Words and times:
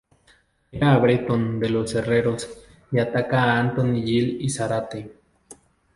Admira 0.65 0.93
a 0.93 0.97
Bretón 0.97 1.59
de 1.59 1.69
los 1.69 1.93
Herreros 1.93 2.49
y 2.91 2.97
ataca 2.97 3.43
a 3.43 3.59
Antonio 3.59 4.01
Gil 4.03 4.41
y 4.41 4.49
Zárate. 4.49 5.11